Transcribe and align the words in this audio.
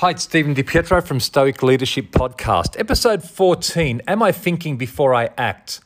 Hi, 0.00 0.12
it's 0.12 0.22
Stephen 0.22 0.54
DiPietro 0.54 1.06
from 1.06 1.20
Stoic 1.20 1.62
Leadership 1.62 2.06
Podcast, 2.10 2.80
episode 2.80 3.22
14 3.22 4.00
Am 4.08 4.22
I 4.22 4.32
thinking 4.32 4.78
before 4.78 5.14
I 5.14 5.28
act? 5.36 5.80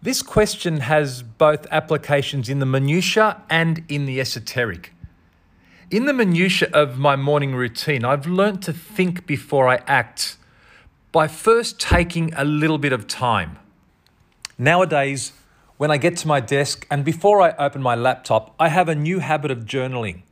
This 0.00 0.22
question 0.22 0.80
has 0.80 1.22
both 1.22 1.66
applications 1.70 2.48
in 2.48 2.60
the 2.60 2.64
minutiae 2.64 3.42
and 3.50 3.84
in 3.90 4.06
the 4.06 4.22
esoteric. 4.22 4.94
In 5.90 6.06
the 6.06 6.14
minutiae 6.14 6.70
of 6.72 6.98
my 6.98 7.14
morning 7.14 7.54
routine, 7.54 8.06
I've 8.06 8.26
learnt 8.26 8.62
to 8.62 8.72
think 8.72 9.26
before 9.26 9.68
I 9.68 9.80
act 9.86 10.38
by 11.12 11.28
first 11.28 11.78
taking 11.78 12.32
a 12.32 12.44
little 12.46 12.78
bit 12.78 12.94
of 12.94 13.06
time. 13.06 13.58
Nowadays, 14.56 15.32
when 15.76 15.90
I 15.90 15.98
get 15.98 16.16
to 16.16 16.26
my 16.26 16.40
desk 16.40 16.86
and 16.90 17.04
before 17.04 17.42
I 17.42 17.50
open 17.58 17.82
my 17.82 17.96
laptop, 17.96 18.54
I 18.58 18.68
have 18.68 18.88
a 18.88 18.94
new 18.94 19.18
habit 19.18 19.50
of 19.50 19.66
journaling. 19.66 20.22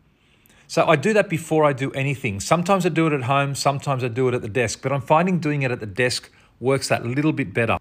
So 0.67 0.87
I 0.87 0.97
do 0.97 1.13
that 1.13 1.29
before 1.29 1.65
I 1.65 1.73
do 1.73 1.91
anything. 1.93 2.41
Sometimes 2.41 2.87
I 2.87 2.89
do 2.89 3.07
it 3.07 3.13
at 3.13 3.25
home, 3.25 3.55
sometimes 3.55 4.03
I 4.03 4.09
do 4.09 4.29
it 4.29 4.35
at 4.35 4.43
the 4.43 4.49
desk, 4.49 4.81
but 4.83 4.93
I'm 4.93 5.01
finding 5.01 5.39
doing 5.39 5.63
it 5.63 5.71
at 5.71 5.81
the 5.81 5.87
desk 5.87 6.31
works 6.61 6.89
that 6.89 7.05
little 7.05 7.33
bit 7.33 7.53
better. 7.53 7.79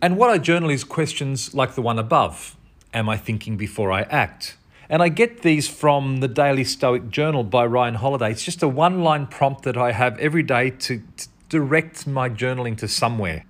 And 0.00 0.16
what 0.16 0.30
I 0.30 0.38
journal 0.38 0.70
is 0.70 0.84
questions 0.84 1.54
like 1.54 1.74
the 1.74 1.82
one 1.82 1.98
above 1.98 2.56
Am 2.94 3.08
I 3.08 3.16
thinking 3.16 3.56
before 3.56 3.90
I 3.90 4.02
act? 4.02 4.58
And 4.90 5.02
I 5.02 5.08
get 5.08 5.40
these 5.40 5.66
from 5.66 6.20
the 6.20 6.28
Daily 6.28 6.64
Stoic 6.64 7.08
Journal 7.08 7.42
by 7.42 7.64
Ryan 7.64 7.94
Holiday. 7.94 8.32
It's 8.32 8.44
just 8.44 8.62
a 8.62 8.68
one 8.68 9.02
line 9.02 9.26
prompt 9.26 9.62
that 9.62 9.78
I 9.78 9.92
have 9.92 10.18
every 10.18 10.42
day 10.42 10.68
to, 10.68 11.02
to 11.16 11.28
direct 11.48 12.06
my 12.06 12.28
journaling 12.28 12.76
to 12.78 12.88
somewhere. 12.88 13.46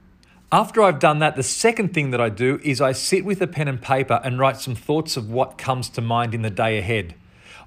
After 0.52 0.83
I've 0.83 1.00
done 1.00 1.19
that, 1.19 1.34
the 1.34 1.42
second 1.42 1.92
thing 1.94 2.10
that 2.10 2.20
I 2.20 2.28
do 2.28 2.60
is 2.62 2.80
I 2.80 2.92
sit 2.92 3.24
with 3.24 3.41
a 3.41 3.48
pen 3.48 3.66
and 3.66 3.83
paper 3.83 4.20
and 4.22 4.38
write 4.38 4.58
some 4.58 4.77
thoughts 4.77 5.16
of 5.16 5.30
what 5.30 5.58
comes 5.58 5.88
to 5.88 6.00
mind 6.00 6.34
in 6.34 6.42
the 6.42 6.50
day 6.50 6.78
ahead. 6.78 7.14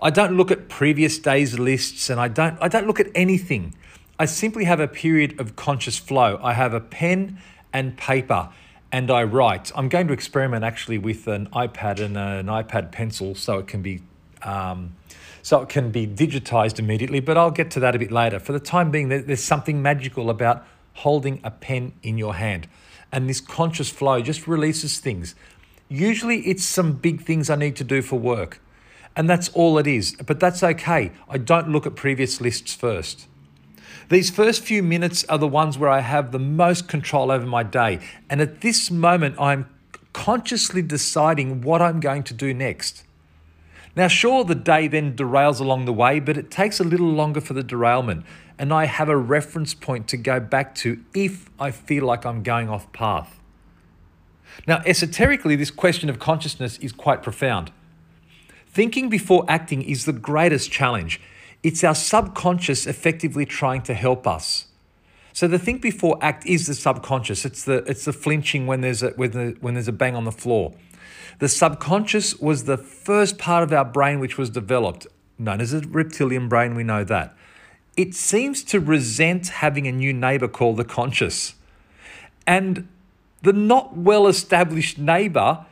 I 0.02 0.10
don't 0.10 0.38
look 0.38 0.52
at 0.52 0.70
previous 0.70 1.18
days' 1.20 1.58
lists 1.58 2.10
and 2.10 2.20
I 2.20 2.28
don't, 2.28 2.58
I 2.62 2.68
don't 2.68 2.88
look 2.88 3.00
at 3.00 3.08
anything. 3.16 3.74
I 4.18 4.26
simply 4.26 4.66
have 4.66 4.80
a 4.80 4.88
period 4.88 5.40
of 5.40 5.56
conscious 5.56 5.98
flow. 5.98 6.40
I 6.42 6.54
have 6.54 6.74
a 6.74 6.80
pen 6.80 7.40
and 7.74 7.98
paper 7.98 8.50
and 8.92 9.12
I 9.12 9.24
write. 9.24 9.72
I'm 9.76 9.90
going 9.90 10.08
to 10.08 10.14
experiment 10.14 10.64
actually 10.64 10.98
with 10.98 11.28
an 11.28 11.48
iPad 11.48 12.00
and 12.00 12.16
an 12.16 12.48
iPad 12.48 12.92
pencil 12.92 13.36
so 13.36 13.60
it 13.60 13.68
can 13.68 13.82
be 13.82 14.02
um, 14.44 14.96
so 15.42 15.62
it 15.62 15.70
can 15.70 15.92
be 15.92 16.08
digitized 16.08 16.80
immediately, 16.80 17.20
but 17.20 17.38
I'll 17.38 17.52
get 17.52 17.70
to 17.72 17.80
that 17.82 17.96
a 17.96 18.00
bit 18.00 18.12
later. 18.12 18.40
For 18.40 18.52
the 18.52 18.60
time 18.60 18.90
being, 18.90 19.10
there's 19.10 19.44
something 19.44 19.82
magical 19.82 20.30
about 20.30 20.66
holding 20.94 21.40
a 21.44 21.52
pen 21.52 21.94
in 22.02 22.18
your 22.18 22.36
hand. 22.36 22.68
And 23.12 23.30
this 23.30 23.42
conscious 23.42 23.90
flow 23.90 24.22
just 24.22 24.48
releases 24.48 24.98
things. 24.98 25.36
Usually, 25.88 26.40
it's 26.48 26.64
some 26.64 26.94
big 26.94 27.22
things 27.22 27.50
I 27.50 27.56
need 27.56 27.76
to 27.76 27.84
do 27.84 28.02
for 28.02 28.18
work. 28.18 28.60
And 29.16 29.30
that's 29.30 29.50
all 29.50 29.78
it 29.78 29.88
is. 29.88 30.16
But 30.26 30.40
that's 30.40 30.62
okay. 30.62 31.12
I 31.30 31.38
don't 31.38 31.70
look 31.70 31.86
at 31.86 31.96
previous 31.96 32.42
lists 32.42 32.74
first. 32.74 33.28
These 34.10 34.30
first 34.30 34.64
few 34.64 34.84
minutes 34.84 35.24
are 35.26 35.38
the 35.38 35.48
ones 35.48 35.78
where 35.78 35.90
I 35.90 36.02
have 36.02 36.32
the 36.32 36.40
most 36.40 36.88
control 36.88 37.32
over 37.32 37.46
my 37.46 37.64
day. 37.64 38.00
And 38.30 38.40
at 38.42 38.62
this 38.62 38.92
moment, 38.92 39.36
I'm 39.40 39.68
consciously 40.14 40.82
deciding 40.82 41.62
what 41.62 41.82
I'm 41.82 42.00
going 42.00 42.24
to 42.24 42.34
do 42.34 42.54
next. 42.54 43.04
Now, 43.96 44.08
sure, 44.08 44.44
the 44.44 44.56
day 44.56 44.88
then 44.88 45.16
derails 45.16 45.60
along 45.60 45.86
the 45.86 45.94
way, 45.94 46.20
but 46.20 46.38
it 46.38 46.52
takes 46.52 46.80
a 46.80 46.84
little 46.84 47.08
longer 47.08 47.42
for 47.42 47.54
the 47.54 47.64
derailment. 47.64 48.26
And 48.60 48.74
I 48.74 48.86
have 48.86 49.10
a 49.10 49.18
reference 49.18 49.74
point 49.74 50.08
to 50.10 50.18
go 50.18 50.40
back 50.40 50.76
to 50.76 51.02
if 51.14 51.50
I 51.60 51.72
feel 51.72 52.06
like 52.06 52.26
I'm 52.26 52.44
going 52.44 52.70
off 52.70 52.92
path. 52.94 53.40
Now, 54.68 54.82
esoterically, 54.86 55.56
this 55.56 55.72
question 55.72 56.10
of 56.10 56.20
consciousness 56.20 56.78
is 56.78 56.92
quite 56.92 57.24
profound. 57.24 57.72
Thinking 58.76 59.08
before 59.08 59.46
acting 59.48 59.82
is 59.84 60.04
the 60.04 60.12
greatest 60.12 60.70
challenge. 60.70 61.22
It's 61.64 61.82
our 61.82 61.96
subconscious 61.96 62.86
effectively 62.86 63.46
trying 63.46 63.84
to 63.84 63.94
help 63.94 64.28
us. 64.28 64.66
So 65.32 65.48
the 65.48 65.58
think 65.58 65.82
before 65.82 66.18
act 66.22 66.46
is 66.46 66.68
the 66.68 66.74
subconscious. 66.74 67.46
It's 67.46 67.64
the 67.64 67.86
it's 67.86 68.04
the 68.04 68.12
flinching 68.12 68.68
when 68.68 68.82
there's 68.82 69.02
a 69.02 69.12
when, 69.12 69.32
the, 69.32 69.56
when 69.62 69.76
there's 69.76 69.88
a 69.88 69.94
bang 69.94 70.14
on 70.14 70.26
the 70.26 70.32
floor. 70.34 70.74
The 71.40 71.48
subconscious 71.48 72.38
was 72.42 72.66
the 72.66 72.76
first 72.76 73.38
part 73.38 73.64
of 73.64 73.72
our 73.72 73.86
brain 73.86 74.20
which 74.20 74.38
was 74.38 74.50
developed, 74.50 75.08
known 75.40 75.62
as 75.62 75.72
a 75.72 75.80
reptilian 75.80 76.50
brain. 76.50 76.76
We 76.76 76.84
know 76.84 77.06
that. 77.06 77.34
It 77.96 78.14
seems 78.14 78.62
to 78.66 78.82
resent 78.82 79.48
having 79.48 79.88
a 79.88 79.94
new 79.94 80.12
neighbor 80.12 80.50
called 80.50 80.76
the 80.76 80.84
conscious, 80.84 81.56
and 82.46 82.90
the 83.42 83.54
not 83.54 83.96
well 83.96 84.28
established 84.28 84.98
neighbor, 84.98 85.66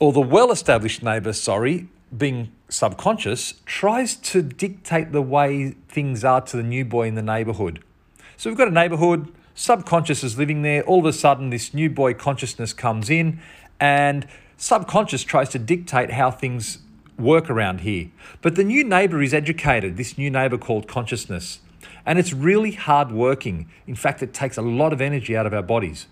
or 0.00 0.12
the 0.12 0.20
well 0.20 0.50
established 0.50 1.04
neighbor, 1.04 1.32
sorry, 1.32 1.86
being 2.16 2.52
subconscious, 2.68 3.54
tries 3.66 4.16
to 4.16 4.42
dictate 4.42 5.12
the 5.12 5.22
way 5.22 5.72
things 5.88 6.24
are 6.24 6.40
to 6.40 6.56
the 6.56 6.62
new 6.62 6.84
boy 6.84 7.06
in 7.06 7.14
the 7.14 7.22
neighborhood. 7.22 7.82
So 8.36 8.50
we've 8.50 8.58
got 8.58 8.68
a 8.68 8.72
neighborhood, 8.72 9.32
subconscious 9.54 10.24
is 10.24 10.38
living 10.38 10.62
there. 10.62 10.82
All 10.82 11.00
of 11.00 11.06
a 11.06 11.12
sudden, 11.12 11.50
this 11.50 11.72
new 11.72 11.88
boy 11.88 12.14
consciousness 12.14 12.72
comes 12.72 13.08
in, 13.10 13.40
and 13.80 14.26
subconscious 14.56 15.24
tries 15.24 15.48
to 15.50 15.58
dictate 15.58 16.12
how 16.12 16.30
things 16.30 16.78
work 17.18 17.50
around 17.50 17.80
here. 17.80 18.10
But 18.40 18.56
the 18.56 18.64
new 18.64 18.84
neighbor 18.84 19.22
is 19.22 19.32
educated, 19.32 19.96
this 19.96 20.18
new 20.18 20.30
neighbor 20.30 20.58
called 20.58 20.88
consciousness. 20.88 21.60
And 22.04 22.18
it's 22.18 22.32
really 22.32 22.72
hard 22.72 23.12
working. 23.12 23.70
In 23.86 23.94
fact, 23.94 24.22
it 24.22 24.34
takes 24.34 24.56
a 24.56 24.62
lot 24.62 24.92
of 24.92 25.00
energy 25.00 25.36
out 25.36 25.46
of 25.46 25.54
our 25.54 25.62
bodies. 25.62 26.06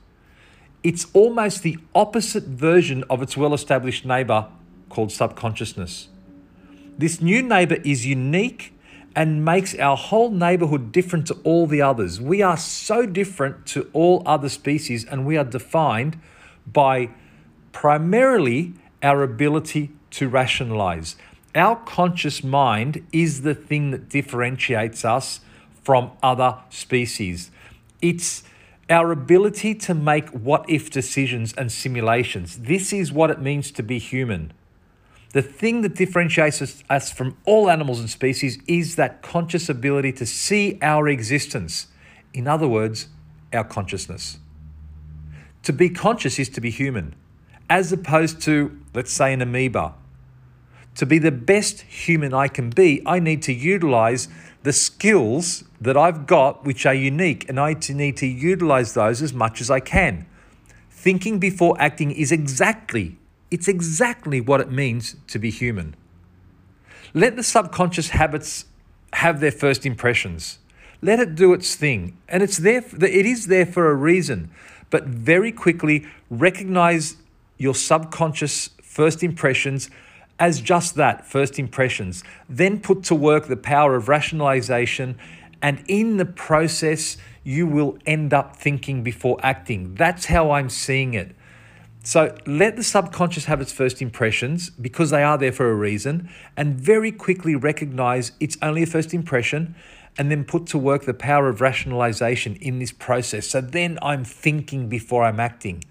It's 0.83 1.07
almost 1.13 1.63
the 1.63 1.79
opposite 1.95 2.45
version 2.45 3.05
of 3.11 3.23
its 3.23 3.37
well 3.37 3.53
established 3.53 4.05
neighbor 4.05 4.47
called 4.91 5.11
subconsciousness. 5.11 6.09
This 6.99 7.23
new 7.23 7.41
neighbor 7.41 7.77
is 7.77 8.05
unique 8.05 8.75
and 9.17 9.45
makes 9.45 9.75
our 9.77 9.97
whole 9.97 10.31
neighborhood 10.31 10.93
different 10.93 11.27
to 11.29 11.35
all 11.43 11.67
the 11.67 11.81
others. 11.81 12.21
We 12.21 12.43
are 12.43 12.59
so 12.59 13.07
different 13.07 13.67
to 13.69 13.89
all 13.93 14.23
other 14.27 14.49
species, 14.49 15.05
and 15.05 15.25
we 15.25 15.37
are 15.37 15.45
defined 15.45 16.21
by 16.67 17.11
primarily 17.73 18.75
our 19.03 19.23
ability 19.23 19.91
to 20.11 20.29
rationalize. 20.29 21.17
Our 21.55 21.77
conscious 21.77 22.45
mind 22.45 23.05
is 23.13 23.43
the 23.43 23.55
thing 23.55 23.91
that 23.91 24.09
differentiates 24.09 25.05
us 25.05 25.41
from 25.83 26.13
other 26.23 26.59
species. 26.69 27.51
It's 28.01 28.45
our 28.89 29.11
ability 29.11 29.75
to 29.77 29.95
make 29.95 30.29
what 30.31 30.69
if 30.69 30.91
decisions 30.91 31.53
and 31.55 31.73
simulations. 31.73 32.59
This 32.59 32.93
is 32.93 33.13
what 33.13 33.31
it 33.31 33.41
means 33.41 33.71
to 33.73 33.83
be 33.83 33.99
human. 33.99 34.53
The 35.33 35.43
thing 35.43 35.83
that 35.83 35.95
differentiates 35.95 36.83
us, 36.91 37.13
from 37.13 37.37
all 37.45 37.71
animals 37.71 38.01
and 38.01 38.11
species 38.11 38.59
is 38.67 38.97
that 38.97 39.23
conscious 39.23 39.69
ability 39.69 40.13
to 40.15 40.27
see 40.27 40.77
our 40.83 41.09
existence. 41.09 41.87
In 42.35 42.49
other 42.49 42.67
words, 42.67 43.09
our 43.53 43.63
consciousness. 43.63 44.39
To 45.63 45.73
be 45.73 45.89
conscious 45.89 46.39
is 46.39 46.49
to 46.51 46.61
be 46.61 46.71
human, 46.71 47.15
as 47.69 47.93
opposed 47.93 48.41
to, 48.43 48.77
let's 48.93 49.13
say, 49.13 49.33
an 49.33 49.41
amoeba. 49.41 49.95
To 50.97 51.07
be 51.07 51.19
the 51.19 51.31
best 51.31 51.83
human 51.83 52.35
I 52.35 52.49
can 52.49 52.71
be, 52.71 53.01
I 53.07 53.21
need 53.21 53.43
to 53.43 53.53
utilize 53.53 54.27
the 54.65 54.73
skills 54.73 55.63
that 55.81 55.97
I've 55.97 56.27
got, 56.27 56.65
which 56.65 56.85
are 56.87 56.95
unique, 56.95 57.49
and 57.49 57.61
I 57.61 57.77
need 57.89 58.17
to 58.17 58.27
utilize 58.27 58.95
those 58.95 59.23
as 59.23 59.33
much 59.33 59.61
as 59.61 59.71
I 59.71 59.79
can. 59.79 60.27
Thinking 60.91 61.39
before 61.39 61.81
acting 61.81 62.11
is 62.11 62.33
exactly 62.33 63.17
it's 63.51 63.69
exactly 63.69 64.41
what 64.41 64.61
it 64.61 64.71
means 64.71 65.17
to 65.29 65.39
be 65.39 65.51
human. 65.51 65.95
Let 67.13 67.37
the 67.37 67.43
subconscious 67.43 68.11
habits 68.11 68.67
have 69.15 69.41
their 69.41 69.51
first 69.51 69.85
impressions. 69.85 70.59
Let 71.03 71.19
it 71.19 71.35
do 71.35 71.53
its 71.53 71.75
thing. 71.75 72.17
And 72.29 72.43
it's 72.43 72.59
there, 72.59 72.85
it 73.03 73.27
is 73.27 73.47
there 73.47 73.67
for 73.67 73.91
a 73.91 73.95
reason. 73.95 74.51
But 74.91 75.05
very 75.05 75.51
quickly 75.51 76.07
recognize 76.29 77.17
your 77.59 77.75
subconscious 77.75 78.71
first 78.83 79.23
impressions 79.23 79.91
as 80.39 80.61
just 80.61 80.95
that 80.95 81.27
first 81.27 81.59
impressions. 81.59 82.23
Then 82.49 82.81
put 82.81 83.03
to 83.05 83.15
work 83.15 83.47
the 83.47 83.57
power 83.57 83.97
of 83.97 84.09
rationalization. 84.09 85.19
And 85.61 85.83
in 85.89 86.17
the 86.17 86.25
process, 86.25 87.17
you 87.45 87.67
will 87.67 87.99
end 88.07 88.33
up 88.33 88.57
thinking 88.57 89.03
before 89.03 89.39
acting. 89.43 89.95
That's 89.95 90.27
how 90.27 90.53
I'm 90.53 90.71
seeing 90.71 91.15
it. 91.15 91.35
So 92.03 92.35
let 92.47 92.77
the 92.77 92.83
subconscious 92.83 93.45
have 93.45 93.61
its 93.61 93.73
first 93.73 94.01
impressions 94.01 94.71
because 94.71 95.11
they 95.11 95.23
are 95.23 95.37
there 95.37 95.53
for 95.53 95.71
a 95.71 95.75
reason, 95.75 96.31
and 96.57 96.75
very 96.75 97.13
quickly 97.13 97.55
recognize 97.55 98.33
it's 98.41 98.57
only 98.63 98.83
a 98.83 98.87
first 98.87 99.13
impression, 99.13 99.75
and 100.17 100.31
then 100.31 100.45
put 100.45 100.67
to 100.67 100.79
work 100.79 101.05
the 101.05 101.15
power 101.15 101.49
of 101.49 101.61
rationalization 101.61 102.57
in 102.57 102.79
this 102.79 102.91
process. 102.91 103.47
So 103.47 103.61
then 103.61 103.99
I'm 104.03 104.25
thinking 104.25 104.89
before 104.89 105.25
I'm 105.25 105.39
acting. 105.39 105.85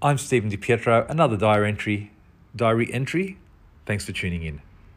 I'm 0.00 0.18
Stephen 0.18 0.50
DiPietro, 0.50 1.08
another 1.10 1.36
diary 1.36 1.68
entry. 1.68 2.10
Diary 2.56 2.92
entry. 2.92 3.38
Thanks 3.84 4.04
for 4.04 4.12
tuning 4.12 4.42
in. 4.42 4.62